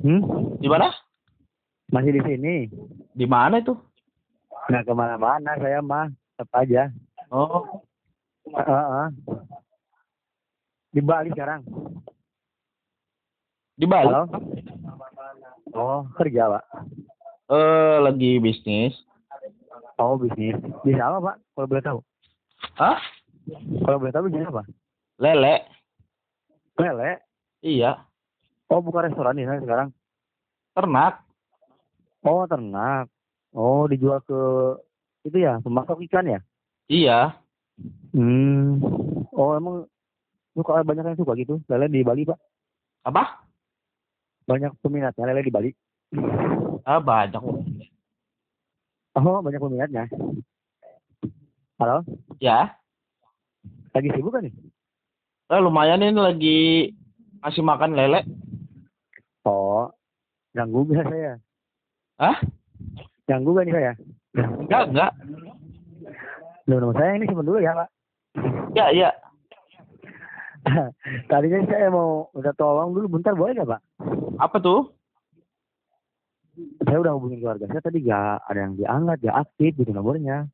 Hmm? 0.00 0.24
Di 0.64 0.68
mana? 0.72 0.96
Masih 1.92 2.16
di 2.16 2.24
sini. 2.24 2.56
Di 3.12 3.28
mana 3.28 3.60
itu? 3.60 3.76
Nggak 4.72 4.88
ke 4.88 4.92
mana-mana 4.96 5.60
saya 5.60 5.84
mah. 5.84 6.08
Tetap 6.40 6.56
aja. 6.56 6.88
Oh. 7.28 7.84
Uh, 8.48 8.60
uh, 8.64 8.86
uh. 9.04 9.08
Di 10.88 11.04
Bali 11.04 11.28
sekarang. 11.36 11.68
Di 13.76 13.84
Bali? 13.84 14.08
Halo? 14.08 14.24
Oh, 15.74 16.06
kerja, 16.18 16.50
Pak. 16.50 16.64
Eh, 17.50 17.54
uh, 17.54 17.96
lagi 18.02 18.38
bisnis. 18.38 18.94
Oh, 19.98 20.18
bisnis. 20.18 20.58
Bisa 20.86 21.02
apa, 21.02 21.18
Pak? 21.20 21.36
Kalau 21.54 21.66
boleh 21.70 21.84
tahu. 21.84 21.98
Hah? 22.78 22.98
Kalau 23.84 23.98
boleh 23.98 24.12
tahu 24.14 24.30
bisnis 24.30 24.50
apa? 24.50 24.62
Lele. 25.18 25.56
Lele? 26.78 27.10
Iya. 27.60 28.02
Oh, 28.70 28.80
bukan 28.80 29.10
restoran 29.10 29.38
ini 29.38 29.60
sekarang? 29.60 29.90
Ternak. 30.74 31.26
Oh, 32.22 32.46
ternak. 32.46 33.10
Oh, 33.50 33.90
dijual 33.90 34.22
ke 34.22 34.40
itu 35.26 35.36
ya, 35.36 35.60
pemasok 35.60 36.00
ikan 36.08 36.24
ya? 36.24 36.40
Iya. 36.86 37.36
Hmm. 38.14 38.80
Oh, 39.34 39.52
emang 39.58 39.90
Suka 40.54 40.82
banyak 40.82 41.06
yang 41.06 41.18
suka 41.18 41.32
gitu. 41.38 41.62
Lele 41.70 41.86
di 41.86 42.02
Bali, 42.02 42.26
Pak. 42.26 42.38
Apa? 43.06 43.48
Banyak 44.50 44.82
peminatnya 44.82 45.30
lele 45.30 45.46
di 45.46 45.54
Bali. 45.54 45.70
Ah, 46.82 46.98
banyak. 46.98 47.38
Oh, 49.14 49.38
banyak 49.38 49.62
peminatnya. 49.62 50.10
Halo, 51.78 52.02
Ya. 52.42 52.74
lagi 53.94 54.10
sibuk 54.10 54.34
kan 54.34 54.42
nih? 54.42 54.54
Eh, 55.54 55.60
lumayan 55.62 56.02
ini 56.02 56.18
lagi 56.18 56.60
ngasih 57.42 57.62
makan 57.62 57.94
lele. 57.94 58.26
Oh, 59.46 59.86
ganggu 60.50 60.82
gak 60.90 61.06
saya? 61.06 61.38
Hah? 62.18 62.38
Ganggu 63.30 63.54
gak 63.54 63.70
nih 63.70 63.74
saya? 63.78 63.92
Enggak, 64.34 64.82
enggak. 64.90 65.12
Nomor 66.66 66.94
saya 66.98 67.18
ini 67.18 67.26
simpen 67.30 67.46
dulu 67.46 67.62
ya, 67.62 67.74
Pak. 67.74 67.88
Ya, 68.74 68.86
ya. 68.90 69.10
Tadinya 71.30 71.66
saya 71.70 71.86
mau 71.88 72.28
minta 72.34 72.50
tolong 72.58 72.92
dulu 72.98 73.18
bentar 73.18 73.32
boleh 73.38 73.54
gak, 73.56 73.78
Pak? 73.78 73.82
Apa 74.40 74.56
tuh? 74.56 74.96
Saya 76.80 76.96
udah 76.96 77.12
hubungin 77.16 77.44
keluarga 77.44 77.68
saya 77.68 77.84
tadi 77.84 78.04
gak 78.04 78.40
ada 78.48 78.58
yang 78.58 78.74
diangkat, 78.80 79.16
gak 79.28 79.38
aktif 79.48 79.70
gitu 79.76 79.92
nomornya. 79.92 80.48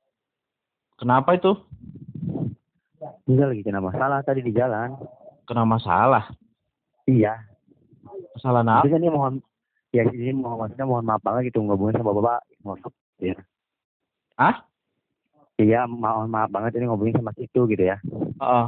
Kenapa 0.99 1.39
itu? 1.39 1.55
Dia 3.31 3.47
lagi 3.47 3.63
kena 3.63 3.79
masalah 3.79 4.27
tadi 4.27 4.43
di 4.43 4.51
jalan. 4.51 4.99
Kena 5.47 5.63
masalah. 5.63 6.35
Iya. 7.07 7.39
Masalah 8.35 8.63
apa? 8.67 8.91
Kan 8.91 9.03
ini 9.03 9.11
mohon 9.11 9.35
ya 9.95 10.03
ini 10.11 10.35
mohon 10.35 10.67
maksudnya 10.67 10.87
mohon 10.87 11.07
maaf 11.07 11.23
banget 11.23 11.55
gitu 11.55 11.63
ngomongin 11.63 12.03
sama 12.03 12.11
bapak 12.11 12.43
mohon 12.67 12.79
maaf 12.83 12.95
ya. 13.23 13.37
Hah? 14.35 14.57
Iya 15.63 15.87
mohon 15.87 16.29
maaf 16.29 16.51
banget 16.51 16.75
ini 16.83 16.91
ngomongin 16.91 17.23
sama 17.23 17.33
situ 17.39 17.71
gitu 17.71 17.83
ya. 17.87 18.03
Heeh. 18.43 18.67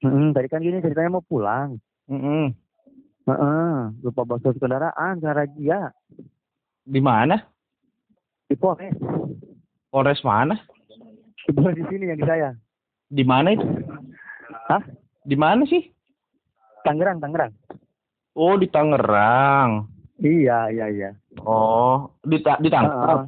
Hmm, 0.00 0.32
tadi 0.32 0.46
kan 0.48 0.62
gini 0.62 0.80
ceritanya 0.80 1.18
mau 1.18 1.24
pulang. 1.26 1.76
Heeh. 2.06 2.54
Heeh, 3.30 3.94
lupa 4.02 4.26
bawa 4.26 4.42
surat 4.42 4.58
kendaraan 4.58 5.22
ke 5.22 5.30
razia 5.30 5.94
Di 6.82 6.98
mana? 6.98 7.38
di 8.50 8.58
Polres. 8.58 8.98
Polres 9.94 10.18
mana? 10.26 10.58
Di 11.46 11.54
Polres 11.54 11.78
di 11.78 11.86
sini 11.86 12.10
yang 12.10 12.18
di 12.18 12.26
saya. 12.26 12.50
Di 13.06 13.22
mana 13.22 13.54
itu? 13.54 13.62
Hah? 14.66 14.82
Di 15.22 15.38
mana 15.38 15.62
sih? 15.70 15.86
Tangerang, 16.82 17.22
Tangerang. 17.22 17.54
Oh, 18.34 18.58
di 18.58 18.66
Tangerang. 18.66 19.86
Iya, 20.18 20.66
iya, 20.74 20.86
iya. 20.90 21.10
Oh, 21.46 22.10
dita 22.26 22.58
ditangkap. 22.58 23.22
Heeh. 23.22 23.26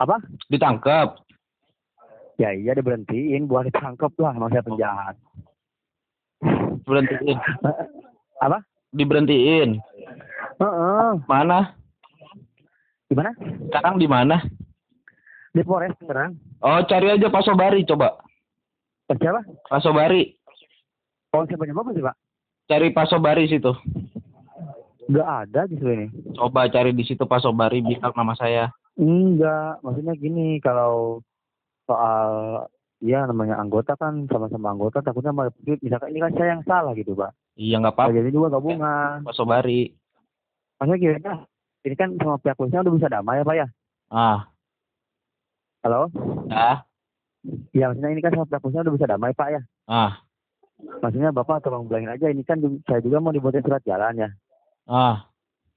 Apa? 0.00 0.16
Ditangkap. 0.48 1.20
Ya 2.40 2.50
iya 2.50 2.72
diberhentiin 2.74 3.46
buat 3.46 3.68
ditangkap 3.68 4.10
lah 4.18 4.32
sama 4.34 4.48
saya 4.48 4.64
penjahat. 4.64 5.16
Berhentiin. 6.88 7.38
Apa? 8.40 8.64
Diberhentiin. 8.94 9.82
Heeh. 10.62 11.10
Mana? 11.26 11.74
Gimana? 13.10 13.30
Sekarang 13.68 13.94
di 13.98 14.06
mana? 14.06 14.40
Di 15.54 15.62
Polres 15.62 15.94
Tangerang. 15.98 16.34
Oh, 16.62 16.82
cari 16.86 17.14
aja 17.14 17.30
Pak 17.30 17.44
Sobari 17.46 17.86
coba. 17.86 18.18
Eh, 19.10 19.16
siapa? 19.18 19.44
Pak 19.70 19.82
Sobari. 19.84 20.34
Oh, 21.34 21.44
siapa 21.46 21.66
bapak 21.66 21.92
sih, 21.94 22.02
Pak? 22.02 22.16
Cari 22.70 22.88
Pak 22.94 23.06
Sobari 23.10 23.44
situ. 23.50 23.70
Enggak 25.04 25.28
ada 25.28 25.60
justru 25.68 25.90
ini. 25.92 26.06
Coba 26.32 26.70
cari 26.72 26.96
di 26.96 27.04
situ 27.04 27.28
Pak 27.28 27.44
Sobari 27.44 27.84
bilang 27.84 28.14
nama 28.16 28.32
saya. 28.34 28.72
Enggak, 28.96 29.84
maksudnya 29.84 30.14
gini, 30.16 30.58
kalau 30.64 31.20
soal 31.84 32.64
ya 33.04 33.28
namanya 33.28 33.60
anggota 33.60 33.92
kan 34.00 34.24
sama-sama 34.32 34.72
anggota 34.72 35.04
takutnya 35.04 35.34
malah 35.36 35.52
misalkan 35.60 36.08
ini 36.08 36.24
kan 36.24 36.32
saya 36.32 36.48
yang 36.56 36.64
salah 36.64 36.96
gitu, 36.96 37.12
Pak. 37.12 37.36
Iya 37.54 37.78
nggak 37.78 37.94
apa-apa 37.94 38.14
Jadi 38.14 38.30
juga 38.34 38.58
gabungan. 38.58 39.22
Pak 39.22 39.34
Sobari. 39.34 39.94
Maksudnya 40.78 41.16
ya, 41.22 41.34
ini 41.86 41.94
kan 41.94 42.08
sama 42.18 42.36
pihak 42.42 42.58
polisi 42.58 42.74
udah 42.74 42.94
bisa 42.94 43.08
damai 43.08 43.38
ya, 43.40 43.46
Pak 43.46 43.56
ya? 43.56 43.66
Ah, 44.10 44.38
Halo? 45.86 46.10
ya. 46.50 46.82
Ya, 47.70 47.84
maksudnya 47.88 48.10
ini 48.10 48.20
kan 48.24 48.32
sama 48.34 48.48
pihak 48.50 48.60
polisi 48.60 48.82
udah 48.82 48.94
bisa 48.94 49.06
damai, 49.06 49.32
Pak 49.32 49.48
ya? 49.54 49.60
Ah, 49.86 50.12
Maksudnya 50.74 51.30
Bapak 51.30 51.62
tolong 51.62 51.86
bilangin 51.86 52.10
aja, 52.10 52.26
ini 52.26 52.42
kan 52.42 52.58
saya 52.90 52.98
juga 52.98 53.22
mau 53.22 53.30
dibuatin 53.30 53.62
surat 53.62 53.80
jalan 53.86 54.18
ya. 54.18 54.28
ah. 54.90 55.30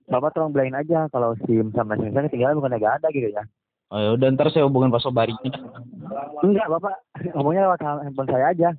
Bapak 0.08 0.34
tolong 0.34 0.56
bilangin 0.56 0.80
aja 0.80 1.12
kalau 1.12 1.36
SIM 1.44 1.70
sama 1.76 2.00
SIM 2.00 2.16
saya 2.16 2.32
ketinggalan 2.32 2.58
bukan 2.58 2.74
nggak 2.74 3.04
ada 3.04 3.08
gitu 3.12 3.28
ya. 3.28 3.44
Oh, 3.92 4.00
ya 4.00 4.10
udah 4.16 4.28
ntar 4.34 4.48
saya 4.50 4.64
hubungin 4.66 4.88
Pak 4.90 5.04
Sobari. 5.04 5.36
Enggak, 6.42 6.68
Bapak. 6.68 6.96
Ngomongnya 7.36 7.68
lewat 7.68 7.80
handphone 7.84 8.28
saya 8.28 8.56
aja. 8.56 8.70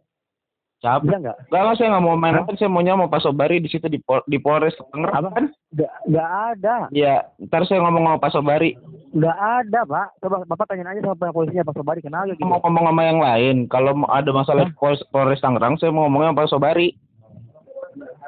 Siapa? 0.79 1.03
Bisa 1.03 1.19
nggak? 1.19 1.37
Enggak 1.51 1.63
lah 1.67 1.75
saya 1.75 1.89
nggak 1.91 2.05
mau 2.07 2.15
main 2.15 2.39
kan 2.47 2.55
saya 2.55 2.71
maunya 2.71 2.95
mau 2.95 3.11
Pak 3.11 3.27
Sobari 3.27 3.59
di 3.59 3.67
situ 3.67 3.91
di 3.91 3.99
Pol- 3.99 4.23
di 4.31 4.39
Polres 4.39 4.79
Tangerang 4.79 5.27
Apa? 5.27 5.29
kan? 5.35 5.47
Nggak, 5.75 5.93
nggak 6.07 6.29
ada. 6.55 6.75
Iya, 6.95 7.15
ntar 7.51 7.67
saya 7.67 7.83
ngomong 7.83 8.07
sama 8.07 8.23
Pak 8.23 8.31
Sobari. 8.31 8.71
Nggak 9.11 9.39
ada, 9.43 9.81
Pak. 9.83 10.09
Coba 10.23 10.37
Bapak 10.47 10.71
tanyain 10.71 10.87
aja 10.87 11.03
sama 11.03 11.35
polisinya, 11.35 11.67
Pak 11.67 11.75
Sobari 11.75 11.99
kenal 11.99 12.31
gitu. 12.31 12.39
Saya 12.39 12.47
mau 12.47 12.63
ngomong 12.63 12.85
sama 12.95 13.03
yang 13.03 13.19
lain. 13.19 13.57
Kalau 13.67 13.91
ada 14.07 14.31
masalah 14.31 14.71
di 14.71 14.75
Polres, 14.79 15.03
Polres 15.11 15.43
Tangerang, 15.43 15.75
saya 15.83 15.91
mau 15.91 16.07
ngomongnya 16.07 16.31
sama 16.31 16.41
Pak 16.47 16.51
Sobari. 16.55 16.89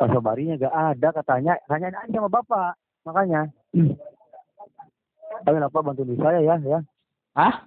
Pak 0.03 0.09
Sobarinya 0.11 0.55
nggak 0.59 0.75
ada 0.75 1.09
katanya. 1.23 1.53
Tanyain 1.71 1.95
aja 1.95 2.19
sama 2.19 2.31
Bapak. 2.35 2.75
Makanya. 3.07 3.47
Ayo 5.47 5.59
Bapak 5.71 5.83
bantu 5.87 6.03
diri 6.03 6.19
saya 6.19 6.43
ya, 6.43 6.59
ya. 6.67 6.83
Hah? 7.39 7.63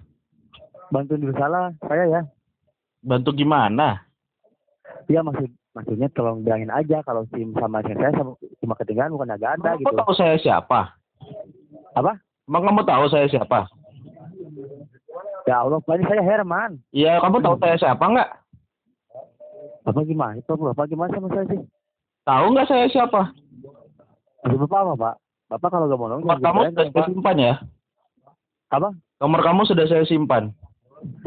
Bantu 0.92 1.16
diri 1.16 1.32
salah 1.40 1.72
saya 1.88 2.04
ya. 2.04 2.20
Bantu 3.00 3.32
gimana? 3.32 4.04
Iya 5.04 5.20
maksud 5.20 5.50
maksudnya 5.76 6.08
tolong 6.16 6.46
bilangin 6.46 6.72
aja 6.72 7.04
kalau 7.04 7.28
SIM 7.34 7.52
sama 7.60 7.84
saya 7.84 8.14
sama, 8.16 8.38
cuma 8.62 8.74
ketinggalan 8.80 9.12
bukan 9.12 9.28
nggak 9.36 9.60
ada 9.60 9.76
Kamu 9.76 9.80
gitu. 9.84 9.96
tahu 10.00 10.12
saya 10.16 10.36
siapa? 10.40 10.96
Apa? 11.92 12.16
Emang 12.48 12.62
kamu 12.64 12.82
tahu 12.88 13.04
saya 13.12 13.26
siapa? 13.28 13.68
Ya 15.44 15.60
Allah, 15.60 15.80
ini 15.80 16.04
saya 16.08 16.22
Herman. 16.24 16.80
Iya, 16.88 17.20
kamu 17.20 17.44
tahu 17.44 17.56
saya 17.60 17.76
siapa 17.76 18.00
nggak? 18.00 18.30
Bapak 19.84 20.04
gimana? 20.08 20.40
Itu 20.40 20.56
Bapak 20.56 20.88
gimana 20.88 21.12
sama 21.12 21.28
saya 21.28 21.44
sih? 21.52 21.60
Tahu 22.24 22.44
nggak 22.56 22.68
saya 22.68 22.86
siapa? 22.88 23.32
Maksud 24.44 24.60
Bapak 24.64 24.78
apa, 24.80 24.92
Pak? 24.96 25.14
Bapak 25.52 25.68
kalau 25.68 25.86
nggak 25.88 26.00
mau 26.00 26.08
Nomor 26.08 26.38
kamu 26.40 26.60
sudah 26.72 26.88
saya 26.88 27.04
simpan 27.12 27.36
ya? 27.36 27.54
Apa? 28.72 28.88
Nomor 29.20 29.40
kamu 29.44 29.60
sudah 29.68 29.84
saya 29.84 30.04
simpan. 30.08 30.44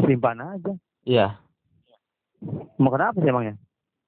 Simpan 0.02 0.42
aja. 0.42 0.74
Iya. 1.06 1.28
Mau 2.82 2.90
kenapa 2.90 3.22
sih 3.22 3.30
emangnya? 3.30 3.58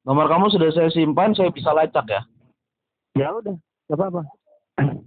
Nomor 0.10 0.26
kamu 0.26 0.50
sudah 0.50 0.74
saya 0.74 0.90
simpan, 0.90 1.38
saya 1.38 1.54
bisa 1.54 1.70
lacak 1.70 2.02
ya? 2.10 2.22
Ya 3.14 3.30
udah, 3.30 3.54
nggak 3.86 3.94
apa-apa. 3.94 4.22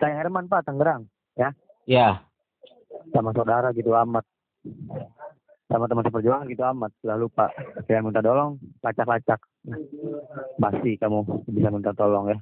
Saya 0.00 0.14
Herman 0.24 0.48
Pak, 0.48 0.64
Tangerang, 0.64 1.04
ya, 1.36 1.52
Ya. 1.84 2.24
sama 3.12 3.36
saudara 3.36 3.68
gitu 3.76 3.92
amat. 3.92 4.24
Sama 5.68 5.84
teman 5.84 6.06
seperjuangan 6.08 6.48
gitu 6.48 6.64
amat. 6.64 6.96
Lalu 7.04 7.28
Pak, 7.28 7.50
saya 7.84 8.00
minta 8.00 8.24
tolong, 8.24 8.56
lacak-lacak. 8.80 9.36
Basi 10.56 10.96
kamu 10.96 11.44
bisa 11.52 11.68
minta 11.68 11.92
tolong 11.92 12.32
ya. 12.32 12.38